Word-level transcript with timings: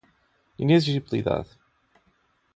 inexigibilidade 0.61 1.51